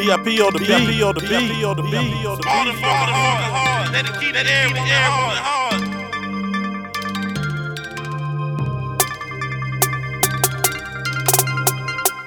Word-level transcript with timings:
BIP 0.00 0.40
on 0.40 0.52
the 0.54 0.60
BIP 0.60 1.06
on 1.06 1.14
the 1.14 1.20
BIP 1.20 1.60
on 1.68 1.76
the 1.76 1.82
BIP 1.82 2.24
on 2.24 2.40
the 2.40 2.48
All 2.48 2.64
the 2.64 2.72
fucking 2.72 3.14
hard. 3.52 3.92
Let 3.92 4.08
it 4.08 4.16
keep 4.18 4.32
the 4.32 4.40
air 4.40 4.68
hard. 4.72 5.84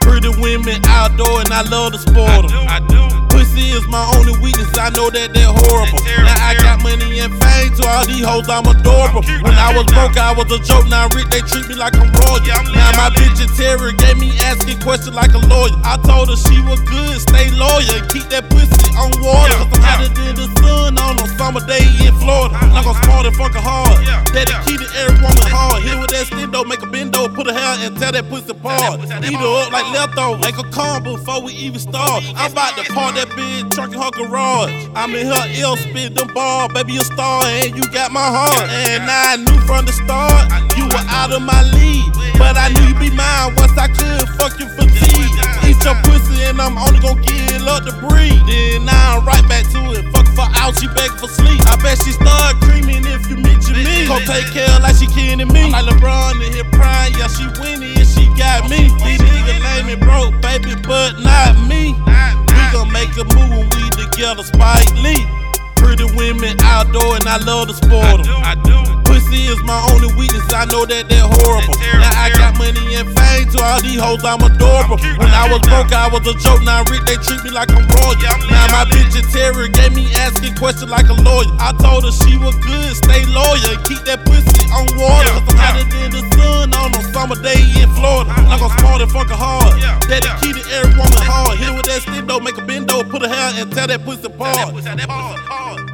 Pretty 0.01 0.29
women 0.39 0.86
outdoor 0.86 1.41
and 1.41 1.51
I 1.51 1.63
love 1.63 1.94
to 1.94 1.97
sport 1.97 2.47
them. 2.47 2.67
I 2.70 2.79
do. 2.86 3.01
Pussy 3.29 3.73
is 3.73 3.87
my 3.87 4.05
only 4.17 4.37
weakness, 4.39 4.69
I 4.77 4.91
know 4.91 5.09
that 5.09 5.33
they're 5.33 5.49
horrible. 5.49 5.97
To 7.77 7.87
all 7.87 8.05
these 8.05 8.25
hoes 8.25 8.49
I'm 8.49 8.65
adorable. 8.65 9.23
I'm 9.25 9.43
When 9.43 9.55
I 9.55 9.73
was 9.75 9.85
broke, 9.89 10.17
I 10.17 10.33
was 10.33 10.49
a 10.51 10.59
joke. 10.63 10.87
Now 10.89 11.07
rich, 11.15 11.27
they 11.29 11.41
treat 11.41 11.67
me 11.69 11.75
like 11.75 11.95
I'm 11.95 12.11
royal. 12.13 12.41
Yeah, 12.45 12.61
I'm 12.61 12.71
now 12.71 12.91
my 12.97 13.09
bitch 13.13 13.33
gave 13.97 14.17
me 14.17 14.37
asking 14.39 14.79
questions 14.81 15.15
like 15.15 15.33
a 15.33 15.41
lawyer. 15.47 15.73
I 15.83 15.97
told 15.97 16.29
her 16.29 16.36
she 16.36 16.61
was 16.61 16.79
good, 16.81 17.21
stay 17.21 17.49
loyal, 17.51 18.01
keep 18.09 18.29
that 18.29 18.49
pussy 18.49 18.72
Like 23.13 23.25
smart 23.25 23.25
and 23.25 23.35
fucking 23.35 23.61
hard. 23.61 24.05
Yeah, 24.05 24.23
Dedicated 24.33 24.89
every 24.97 25.15
woman 25.21 25.45
hard. 25.45 25.83
Hit 25.83 25.97
with 25.99 26.09
that 26.11 26.25
stendo, 26.27 26.65
make 26.65 26.81
a 26.81 26.87
bendo, 26.89 27.33
put 27.33 27.47
her 27.47 27.53
hair 27.53 27.86
and 27.86 27.97
tear 27.97 28.11
that 28.11 28.29
pussy 28.29 28.51
apart. 28.51 28.99
Eat 29.01 29.37
her 29.37 29.53
up 29.61 29.71
like 29.71 29.86
leftovers, 29.93 30.41
make 30.41 30.55
her 30.55 30.69
calm 30.71 31.03
before 31.03 31.41
we 31.41 31.53
even 31.53 31.79
start. 31.79 32.23
I'm 32.36 32.52
about 32.52 32.75
to 32.77 32.83
park 32.94 33.16
that 33.16 33.30
bitch 33.30 33.69
truck 33.72 33.94
in 33.94 34.02
her 34.02 34.11
garage. 34.11 34.73
I'm 34.95 35.13
in 35.16 35.27
her 35.27 35.45
ill 35.61 35.77
spit 35.77 36.16
them 36.16 36.33
ball, 36.33 36.69
baby 36.73 36.97
a 36.97 37.02
star, 37.02 37.44
and 37.45 37.75
you 37.75 37.83
got 37.91 38.11
my 38.11 38.25
heart. 38.25 38.69
And 38.69 39.05
I 39.05 39.38
knew 39.38 39.59
from 39.66 39.86
the 39.86 39.94
start 39.94 40.50
you 40.77 40.86
were 40.89 41.05
out 41.14 41.31
of 41.31 41.41
my 41.41 41.61
league, 41.77 42.14
but 42.38 42.58
I 42.58 42.69
knew 42.73 42.81
you'd 42.89 43.00
be 43.00 43.09
mine 43.14 43.53
once 43.55 43.77
I 43.77 43.88
could. 43.88 44.27
Fuck 44.41 44.59
you 44.59 44.67
kidding 55.14 55.47
me. 55.53 55.72
Like 55.72 55.86
LeBron 55.86 56.42
in 56.45 56.53
here 56.53 56.67
prime, 56.72 57.14
yeah 57.17 57.28
she 57.28 57.45
winning 57.61 57.97
and 57.97 58.08
she 58.08 58.25
got 58.38 58.69
me. 58.69 58.89
These 59.06 59.22
niggas 59.22 59.61
lame 59.64 59.89
and 59.89 60.02
broke, 60.02 60.33
baby, 60.42 60.75
but 60.81 61.20
not 61.20 61.58
me. 61.67 61.94
We 61.94 62.64
gon' 62.73 62.92
make 62.92 63.14
a 63.17 63.25
move 63.36 63.50
when 63.50 63.67
we 63.78 63.89
together, 63.94 64.44
Spike 64.44 64.89
Lee. 65.02 65.25
Pretty 65.75 66.05
women 66.16 66.55
outdoor 66.61 67.16
and 67.17 67.28
I 67.28 67.38
love 67.44 67.67
to 67.67 67.75
I 67.75 67.78
sport 67.78 68.23
them. 68.23 68.39
I 68.42 68.55
do. 68.64 68.80
Pussy 69.03 69.45
is 69.52 69.61
my 69.64 69.78
only 69.92 70.08
weakness, 70.16 70.47
I 70.53 70.66
know 70.66 70.86
that 70.88 71.09
they're 71.11 71.27
horrible. 71.27 71.75
That's 71.75 71.83
terrible, 71.83 72.08
Now 72.08 72.23
I 72.23 72.30
got 72.31 72.58
money 72.58 72.95
and 72.95 73.08
fame, 73.20 73.52
to 73.52 73.58
all 73.61 73.81
these 73.83 74.00
hoes 74.00 74.23
I'm 74.23 74.39
adorable. 74.42 74.95
I'm 74.95 75.03
cute 75.03 75.20
When 75.20 75.27
I 75.30 75.45
was 75.52 75.61
now. 75.67 75.83
broke, 75.83 75.92
I 75.92 76.08
was 76.08 76.23
a 76.23 76.33
joke. 76.39 76.64
Now 76.64 76.88
rich, 76.89 77.03
they 77.05 77.20
treat 77.20 77.44
me 77.44 77.52
like 77.52 77.70
I'm 77.75 77.83
my 78.74 78.86
bitch 78.90 79.14
in 79.14 79.26
terror 79.30 79.68
gave 79.70 79.94
me 79.94 80.10
asking 80.18 80.56
questions 80.56 80.90
like 80.90 81.08
a 81.08 81.14
lawyer. 81.14 81.54
I 81.62 81.78
told 81.78 82.10
her 82.10 82.14
she 82.26 82.42
was 82.42 82.58
good, 82.66 82.98
stay 82.98 83.22
loyal, 83.30 83.78
keep 83.86 84.02
that 84.10 84.26
pussy 84.26 84.66
on 84.74 84.90
water. 84.98 85.30
Yeah, 85.54 85.70
I'm 85.70 85.78
yeah. 85.78 86.10
than 86.10 86.10
the 86.18 86.22
sun 86.34 86.74
on 86.74 86.90
a 86.98 87.02
summer 87.14 87.38
day 87.38 87.62
in 87.78 87.88
Florida. 87.94 88.34
I'm 88.34 88.58
smart 88.82 89.06
and 89.06 89.12
fucking 89.14 89.38
hard. 89.38 89.78
Yeah, 89.78 90.02
Dedicated 90.10 90.66
every 90.74 90.98
woman 90.98 91.22
hard. 91.22 91.62
Hit 91.62 91.70
with 91.70 91.86
that 91.86 92.02
stendo, 92.02 92.42
make 92.42 92.58
a 92.58 92.66
bendo, 92.66 93.08
put 93.08 93.22
her 93.22 93.30
hair 93.30 93.62
and 93.62 93.72
tear 93.72 93.86
that 93.86 94.04
pussy 94.04 94.26
apart. 94.26 94.58
That 94.58 94.74
pussy, 94.74 94.90
that 94.90 95.06
pussy 95.06 95.38
hard. 95.46 95.92